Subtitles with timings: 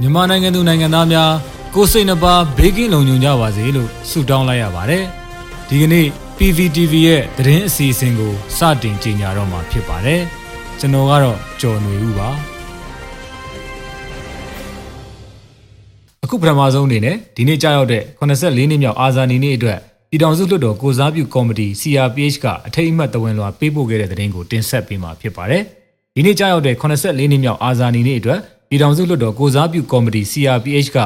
[0.00, 1.30] မြန်မာနိုင်ငံသူနိုင်ငံသားများ
[1.74, 5.04] ကိုစိတ်နှပါဘေးကင်းလုံခြုံကြပါစေလို့ဆုတောင်းလိုက်ရပါတယ်။
[5.68, 6.06] ဒီကနေ့
[6.38, 10.20] PVTV ရဲ့သတင်းအစီအစဉ်ကိုစတင်ကြေညာတော့မှာဖြစ်ပါတယ်။
[10.80, 12.28] ကျွန်တော်ကတော့ကျော်နေဦးပါ။
[16.24, 19.78] အခုပထမဆုံးအနေနဲ့ဒီနေ့ကြာရောက်တဲ့84နှစ်မြောက်အာဇာနည်နေ့အတွက်
[20.10, 25.62] ပြည်ထောင်စုလွှတ်တော်ကိုစားပြုကော်မတီ CRPH ကအထိတ်အမှတ်တဝန်လွှာပေးပို့ခဲ့တဲ့သတင်းကိုတင်ဆက်ပေးမှာဖြစ်ပါတယ်။
[26.14, 28.40] ဒီနေ့ကြာရောက်တဲ့84နှစ်မြောက်အာဇာနည်နေ့အတွက်
[28.74, 30.98] ပြည်ထောင်စုလွှတ်တော်ကိုစားပြုကော်မတီ CRPH က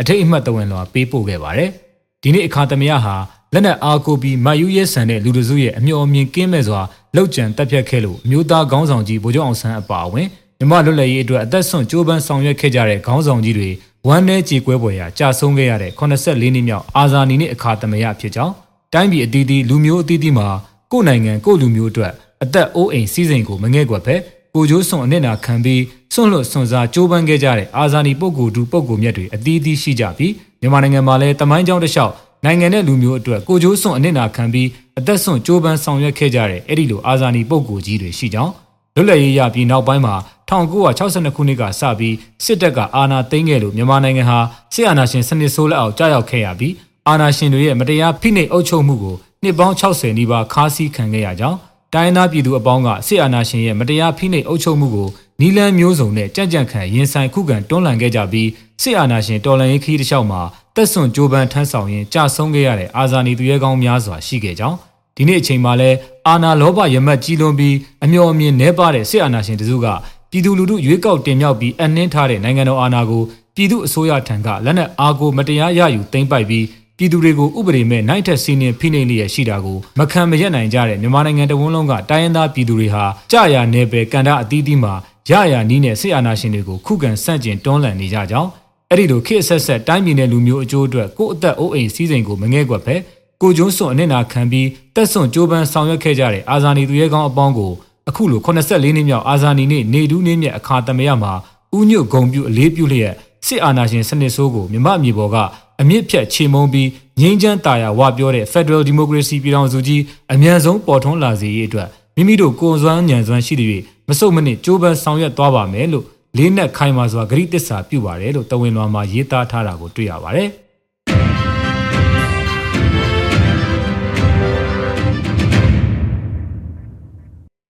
[0.00, 1.70] အထိတ်အမှတ်တဝန်လွှာပေးပို့ခဲ့ပါတယ်။
[2.22, 3.14] ဒီနေ့အခါသမယဟာ
[3.52, 6.80] လက်နက်အားကိုပြီးမယူရဲဆန်တဲ့လူတစုရဲ့အမျှော်အမြင်ကင်းမဲ့စွာ
[7.16, 10.26] လောက်ကျန်တက်ဖြတ်ခဲ့လို့မျိုးသားခေါင်းဆောင်ကြီးဗိုလ်ချုပ်အောင်ဆန်းအပါအဝင်
[10.58, 13.70] မြမလွတ်လပ်ရေးအတွက်အသက်ဆွန့်ကြိုးပမ်းဆောင်ရွက်ခဲ့ကြတဲ့ခေါင်းဆောင်ကြီးတွေ
[14.06, 18.54] ဝမ်းနည်းကြေကွဲပွဲရာကြာဆုံးခဲ့ရတဲ့84နှစ်မြောက်အာဇာနည်နေ့အခါသမယဖြစ်ကြောင်း
[18.92, 20.48] တိုင်းပြည်အသီးသီးလူမျိုးအသီးသီးမှာ
[20.92, 24.35] ကိုယ်နိုင်ငံကိုယ်လူမျိုးအတွက်အသက်အိုးအိမ်စီးစိမ်ကိုမငဲ့ကွက်ပဲကို
[24.70, 25.82] ကျိုးစွန်အနစ်နာခံပြီး
[26.14, 32.12] စွန့်လွတ်စွန့်စားကြိုးပမ်းခဲ့ကြတဲ့အာဇာနည်ပုဂ္ဂိုလ်တူပုဂ္ဂိုလ်မြတ်တွေအသီးသီးရှိကြပြီးမြန်မာနိုင်ငံမှာလည်းတမိုင်းကြောင်းတစ်လျှောက်
[32.44, 38.52] နိုင်ငံနဲ့လူမျိုးအတွက်ကိုကျိုးစွန်အနစ်နာခံပြီးအသက်စွန့်ကြိုးပမ်းဆောင်ရွက်ခဲ့ကြတဲ့အဲ့ဒီလိုအာဇာနည်ပုဂ္ဂိုလ်ကြီးတွေရှိကြောင်း
[38.94, 40.14] လွတ်လပ်ရေးရပြီးနောက်ပိုင်းမှာ
[40.48, 42.14] 1962ခုနှစ်ကစပြီး
[42.44, 44.38] စစ်တပ်ကအာဏာသိမ်းခဲ့လို့မြန်မာနိုင်ငံဟာ
[44.74, 46.74] စစ်အာဏာရှင်စနစ်ဆိုးလက်အောက်ကြာရောက်ခဲ့ရပြီး
[47.08, 51.58] အာဏာရှင်တွေရဲ့မတရားဖိနှိပ်အုပ်ချုပ်မှုကိုနှစ်ပေါင်း60နီးပါးခါးစည်းခံခဲ့ရကြောင်း
[51.96, 55.08] တိုင်းသားပြည်သူအပေါင်းကစစ်အာဏာရှင်ရဲ့မတရားဖိနှိပ်အုပ်ချုပ်မှုကို
[55.40, 58.48] နီလန်းမျိုးစုံနဲ့ကြံ့ကြံ့ခံရင်ဆိုင်ခုခံတွန်းလှန်ခဲ့ကြပြီး
[58.82, 60.40] စစ်အာဏာရှင်တော်လှန်ရေးခရီးတစ်လျှောက်မှာ
[60.76, 64.76] တက်ဆွန့်ကြိုးပမ်းထမ်းဆောင်ရင်းကြာဆုံးခဲ့ရတဲ့အာဇာနည်သူရဲကောင်းများစွာရှိခဲ့ကြောင်း
[65.16, 65.90] ဒီနေ့အချိန်မှာလဲ
[66.28, 69.86] အာနာလောဘရမတ်ကြီးလွန်ပြီးအမျော်အမြင်နှဲပါတဲ့စစ်အာဏာရှင်တစုက
[70.30, 73.22] ပြည်သူလူထုရွေးကောက်တင်မြှောက်ပြီးအနှင်းထားတဲ့နိုင်ငံတော်အာဏာကို
[73.54, 76.64] ပြည်သူအစိုးရထံကလက်နက်အားကိုမတရားရယူသိမ်းပိုက်ပြီး
[76.98, 84.94] ပြည်သူတွေကိုဥပဒေမဲ့နိုင်ထက်စီးနှင်းဖိနှိပ်လျက်ရှိတာကိုမခံမရက်နိုင်ကြတဲ့မြန်မာနိုင်ငံတဝန်းလုံးကတိုင်းရင်းသားပြည်သူတွေဟာကြာရနယ်ပယ်ကန်တာအသီးသီးမှာ
[85.30, 88.50] ရရနီးနဲ့စစ်အာဏာရှင်တွေကိုခုခံဆန့်ကျင်တွန်းလှန်နေကြကြောင်း
[88.90, 92.96] အဲ့ဒီလိုခေတ်ဆက်ဆက်တိုင်းပြည်နဲ့လူမျိုးအကျိုးအတွက်ကိုယ့်အသက်အိုးအိမ်စည်းစိမ်ကိုမငဲ့ကွက်ပဲ
[93.42, 97.72] ကိုကျုံးစွန်အနစ်နာခံပြီးတက်ဆွန်ကြိုးပမ်းဆောင်ရွက်ခဲ့ကြတဲ့အာဇာနည်သူရဲကောင်းအပေါင်းကို
[98.08, 101.32] အခုလို84နှစ်မြောက်အာဇာနည်နေ့နေဒူးနေ့မြတ်အခါသမယမှာ
[101.76, 103.14] ဥညွတ်ဂုံပြုအလေးပြုလျက်
[103.46, 105.36] စစ်အာဏာရှင်စနစ်ဆိုးကိုမြမအမြေပေါ်က
[105.80, 106.88] အမြင့်ဖြတ်ချေမုံပြီး
[107.20, 113.68] ငြိမ်းချမ်းတာယာဝပြောတဲ့ Federal Democracy ပြည်ထောင်စုကြီးအမြန်ဆုံးပေါ်ထွန်းလာစေရေးအတွက်မိမိတို့ကိုယ်စွမ်းညံစွမ်းရှိတဲ့၍
[114.08, 116.04] မစုံမနစ်ကြိုးပမ်းဆောင်ရွက်သွားပါမယ်လို့
[116.36, 120.48] လေးနက်ခိုင်မာစွာဂရိတစ္ဆာပြုပါတယ်လို့တဝင်းလွှာမှာရေးသားထားတာကိုတွေ့ရပါတယ်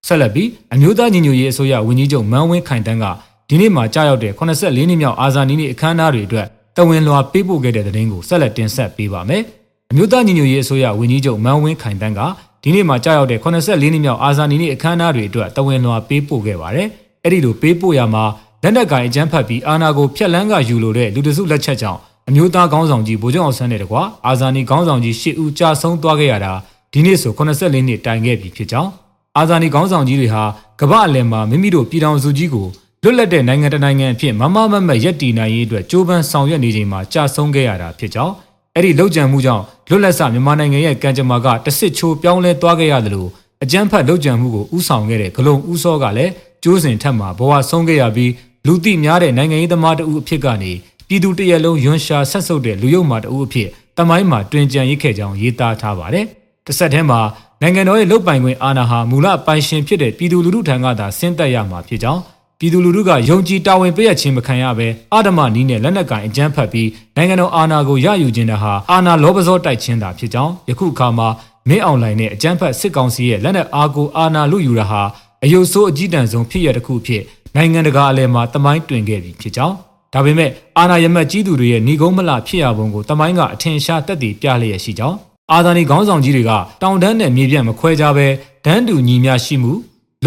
[0.07, 3.05] ဆက်လက်ပြီးအမျိုးသားညီညွတ်ရေးအစိုးရဝန်ကြီးချုပ်မန်းဝင်းခိုင်တန်းက
[3.49, 9.43] ဒီနေ့မှာကြာရောက်တဲ့84နှစ်မြောက်အာဇာနည်နေ့အခမ်းအနားတွေအတွက် တဝင်းလွှာပေးပို့ခဲ့တဲ့သတင်းကိုဆက်လက်တင်ဆက်ပေးပါမယ်။
[9.91, 12.21] အမျိုးသားညီညွတ်ရေးအစိုးရဝန်ကြီးချုပ်မန်းဝင်းခိုင်တန်းက
[12.63, 16.89] ဒီနေ့မှာကြာရောက်တဲ့84နှစ်မြောက်အာဇာနည်နေ့အခမ်းအနားတွေအတွက်တဝင်းလွှာပေးပို့ခဲ့ပါတယ်။
[17.25, 18.25] အဲ့ဒီလိုပေးပို့ရမှာ
[18.63, 26.53] လက်နက်ကိုင်အကြမ်းဖက်ပြီးအာဏာကိုဖျက်လန်းကယူလိုတဲ့လူတစုလက်ချက်ကြောင့်အမျိုးသားခေါင်းဆောင်ကြီးဗိုလ်ချုပ်အောင်ဆန်းတဲ့တကွာအာဇာနည်ခေါင်းဆောင်ကြီး၈ဦးကြာဆုံးသွားခဲ့ရတာ
[26.93, 28.91] ဒီနေ့ဆို84နှစ်တိုင်ခဲ့ပြီဖြစ်ကြောင်း
[29.39, 30.43] အာဇာနည်ခေါင်းဆောင်ကြီးတွေဟာ
[30.81, 32.67] ကမ္ဘာအလယ်မှာမိမိတို့ပြည်ထောင်စုကြီးကို
[33.03, 38.35] လွတ်လပ်တဲ့နိုင်ငံတစ်နိုင်ငံအဖြစ်မမမမတ်ရက်တည်နိုင်ရေးအတွက်ကြိုးပမ်းဆောင်ရွက်နေချိန်မှာကြာဆုံးခဲ့ရတာဖြစ်ကြောင်း
[38.75, 43.29] အဲ့ဒီလောက်ကျန်မှုကြောင့်လွတ်လပ်စမြန်မာနိုင်ငံရဲ့ကံကြမ္မာကတဆစ်ချိုးပြောင်းလဲသွားခဲ့ရတယ်လို့
[43.63, 46.33] အကြမ်းဖက်လောက်ကျန်မှုကိုဥဆောင်ခဲ့တဲ့ဂလုံဥစောကလည်း
[46.65, 48.33] ကျိုးစင်ထက်မှာဘဝဆုံးခဲ့ရပြီး
[48.67, 50.73] လူသိများတဲ့နိုင်ငံရေးသမားတဦးအဖြစ်ကနေ
[51.09, 53.69] ပြည်သူတရက်လုံးယွန်းရှာဆက်ဆုပ်တဲ့လူယုံမာတဦးအဖြစ်
[53.99, 56.27] တမိုင်းမှာတွင်ကြံရစ်ခဲ့ကြောင်းရေးသားထားပါတယ်။
[56.67, 57.21] တစ်ဆက်တည်းမှာ
[57.63, 62.23] နိုင်ငံတော်ရဲ့လုတ်ပိုင်ခွင့်အာဏာဟာမူလပိုင်ရှင်ဖြစ်တဲ့ပြည်သူလူထုထံကသာဆင်းသက်ရမှာဖြစ်ကြောင်း
[62.61, 71.29] ပြည်သူလူထုကယုံကြည်တာဝန်ပေးရခြင်းမခံရဘဲအာဓမနီးနဲ့လက်နက်ကင်အကြမ်းဖက်ပြီးနိုင်ငံတော်အာဏာကိုရယူခြင်းတဟာအာဏာလောဘဇောတိုက်ခြင်းသာဖြစ်ကြောင်းယခုအခါမှာ
[71.69, 75.03] မင်းအောင်လှိုင်နဲ့အကြမ်းဖက်စစ်ကောင်စီရဲ့လက်နက်အားကိုအာဏာလူယူတာဟာ
[75.45, 77.23] အယုတ်ဆိုးအကြီးတန်းဆုံးဖြစ်ရတဲ့ခုဖြစ်
[77.57, 79.75] နိုင်ငံတကာအလဲမှာတမိုင်းတွင်ခဲ့ပြီဖြစ်ကြောင်း
[80.13, 85.17] ဒါပေမဲ့အာဏာရမတ်ကြီးသူတွေရဲ့ဏီကုန်းမလဖြစ်ရပုံကိုတမိုင်းကအထင်ရှားတက်တည်ပြလျက်ရှိကြောင်း
[85.53, 86.53] အာဇာနည်ခေါင်းဆောင်ကြီးတွေက
[86.83, 88.27] တောင်တန်းနဲ့မြေပြန့်မခွဲကြဘဲ
[88.65, 89.73] ဒန်းတူညီမျှရှိမှု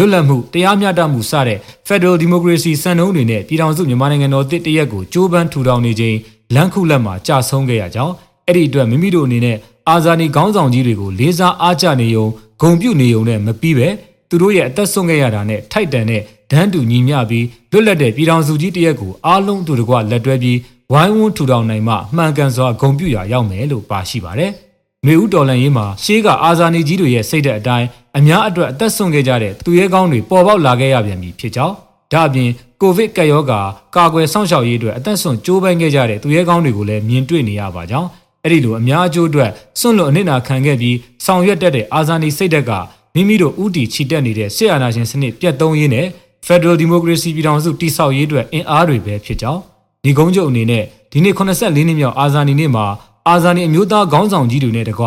[0.00, 6.16] လွတ်လပ်မှုတရားမျှတမှုစတဲ့ Federal Democracy စံနှုန်းတွေနဲ့ပြည်ထောင်စုမြန်မာနိုင်ငံတော်တစ်တရက်ကိုကြိုးပမ်းထူထောင်နေခြင်း
[6.54, 8.14] လမ်းခုလက်မှာကြာဆုံးခဲ့ရကြောင်း
[8.46, 9.56] အဲ့ဒီအတွက်မိမိတို့အနေနဲ့
[9.88, 12.24] အာဇာနည်ခေါင်းဆောင်ကြီးတွေကိုလေးစားအားကျနေုံ
[12.60, 13.88] ဂုံပြုနေုံနဲ့မပြီးပဲ
[14.28, 20.58] သူတို့ရဲ့အသက်ဆုံးခဲ့ရတာနဲ့ထိုက်တန်တဲ့ဒန်းတူညီမျှပြီးလွတ်လပ်တဲ့ပြည်ထောင်စုကြီးတရက်ကိုအားလုံးတူတကွလက်တွဲပြီး
[20.92, 24.52] ဝိုင်းဝန်းထူထောင်နိုင်မှမှန်ကန်စွာဂုံပြုရာရောက်မယ်လို့ပါရှိပါတယ်။
[25.06, 27.86] မေဦးတော်လန်ရေးမှာရှေးကအာဇာနည်ကြီးတွေရဲ့စိတ်တဲ့အတိုင်း
[28.18, 31.74] အများအတွက်အသက်ဆုံးခဲ့ကြတဲ့သူရဲကောင်းတွေပေါ်ပေါက်လာခဲ့ရပြန်ပြီဖြစ်ကြောင်း
[32.12, 32.50] ဒါအပြင်
[32.80, 33.60] ကိုဗစ်ကပ်ရောဂါ
[33.96, 38.08] ကာကွယ်စောင့်ရှောက်ရေးအတွက်အသက်ဆုံးကြိုးပမ်းခဲ့ကြတဲ့သူရဲကောင်းတွေကိုလည်းမြင်တွေ့နေရပါကြောင်း
[38.44, 39.50] အဲ့ဒီလိုအများအကျိုးအတွက်
[39.80, 42.72] စွန့်လွတ်အနစ်နာခံခဲ့ပြီးဆောင်ရွက်တတ်တဲ့အာဇာနည်စိတ်ဓာတ်က
[43.14, 46.06] မိမိတို့ဥတီချီတက်နေတဲ့ဆရာနာရှင်စနစ်ပြတ်သုံးရေးနဲ့
[46.46, 49.60] Federal Democracy ပြည်ထောင်စုတည်ဆောက်ရေးအတွက်အင်အားတွေပဲဖြစ်ကြောင်း
[50.04, 52.86] ညီကုန်းချုပ်အနေနဲ့ဒီနေ့84နှစ်မြောက်အာဇာနည်နေ့မှာ
[53.28, 55.04] အာဇာနည်အမျိုးသားခေါင်းဆောင်ကြီးတွေနဲ့တကွ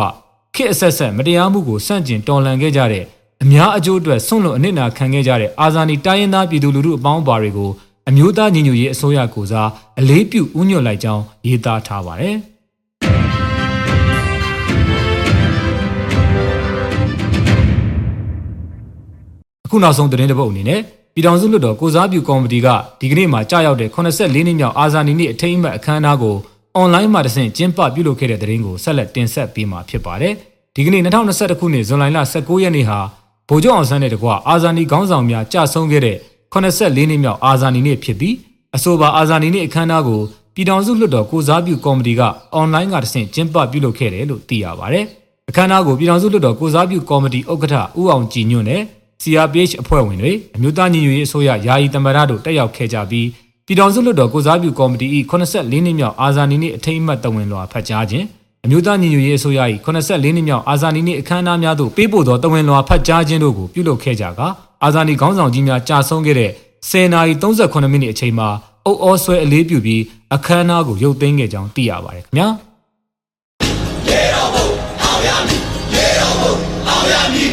[0.54, 3.04] ခေတ်အဆက်ဆက်မတရားမှုကိုစန့်ကျင်တော်လှန်ခဲ့ကြတဲ့
[3.42, 7.70] အများအကျိုးအတွက်ဆွန့်လွတ်အနစ်နာခံခဲ့ကြတဲ့အာဇာနည်တိုင်းရင်းသားပြည်သူလူထုအပေါင်းအပါတွေကို
[8.08, 9.68] အမျိုးသားညီညွတ်ရေးအစိုးရကိုစား
[9.98, 12.36] အလေးပြုဥညွှတ်လိုက်ကြောင်းရေးသားထားပါတယ်။
[19.66, 20.80] အခုနောက်ဆုံးသတင်းတစ်ပုဒ်အနေနဲ့
[21.14, 22.68] ပြည်ထောင်စုလွှတ်တော်ကိုစားပြုကော်မတီက
[23.00, 26.36] ဒီကနေ့မှကြာရောက်တဲ့84နှစ်မြောက်အာဇာနည်နေ့အထိမ်းအမှတ်အခမ်းအနားကို
[26.76, 30.34] အွန်လိုင်းမှာတဆင့်ကျင်းပပြုလုပ်ခဲ့တဲ့သတင်းကိုဆက်လက်တင်ဆက်ပေးမှာဖြစ်ပါတယ်။
[30.74, 32.04] ဒီကနေ့2021ခုနှစ်ဇွန်လ
[32.34, 32.98] 19ရက်နေ့ဟာ
[33.48, 36.16] ဗိုလ်ချုပ်အောင်ဆန်းနဲ့တကွအာဇာနည်ခေါင်းဆောင်များကြာဆုံးခဲ့တဲ့
[36.52, 38.34] 84နှစ်မြောက်အာဇာနည်နေ့ဖြစ်ပြီး
[38.76, 40.20] အဆိုပါအာဇာနည်နေ့အခမ်းအနားကို
[40.54, 42.22] ပြည်ထောင်စုလွှတ်တော်ကိုစားပြုကော်မတီက
[42.54, 45.04] အွန်လိုင်းကတဆင့်ကျင်းပပြုလုပ်ခဲ့တယ်လို့သိရပါတယ်။
[45.50, 48.82] အခမ်းအနားကိုပြည်ထောင်စုလွှတ်တော်ကိုစားပြုကော်မတီဥက္ကဋ္ဌဦးအောင်ကြည်ညွန့်နဲ့
[49.22, 53.26] CRPH အဖွဲ့ဝင်တွေအမျိုးသားညီညွတ်ရေးအစိုးရယာယီတမရတို့တက်ရောက်ခဲ့ကြပြီး
[53.66, 58.26] ပြည်ထောင်စုလွှတ်တော်ကိုစားပြုကော်မတီ၏84နှစ်မြောက်အာဇာနည်နေ့အထိမ်းအမှတ်တဝင်လွှာဖတ်ကြားခြင်း
[58.64, 64.46] အမျိုးသားညီညွတ်ရေးအစိုးရ၏84နှစ်မြောက်အာဇာနည်နေ့အခမ်းအနားများသို့ပေးပို့သောတဝင်လွှာဖတ်ကြားခြင်းတို့ကိုပြုလုပ်ခဲ့ကြကာ
[64.84, 66.50] အာဇာနည်ခေါင်းဆောင်ကြီးများကြာဆုံးခဲ့တဲ့
[66.82, 68.48] 10နာရီ38မိနစ်အချိန်မှာ
[68.86, 70.02] အုပ်အောဆွဲအလေးပြုပြီး
[70.34, 72.48] အခမ်းအနားကိုရုပ်သိမ်းခဲ့ကြောင်းသိရပါတယ်ခင်ဗျာ
[74.08, 74.66] ရေတော်ဘုံ
[75.02, 75.60] အောင်ရမည်
[75.94, 76.54] ရေတော်ဘုံ
[76.88, 77.50] အောင်ရမည်